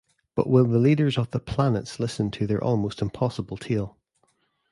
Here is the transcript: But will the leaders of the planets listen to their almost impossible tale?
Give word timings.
But 0.33 0.49
will 0.49 0.65
the 0.65 0.79
leaders 0.79 1.15
of 1.19 1.29
the 1.29 1.39
planets 1.39 1.99
listen 1.99 2.31
to 2.31 2.47
their 2.47 2.57
almost 2.63 3.03
impossible 3.03 3.57
tale? 3.57 3.97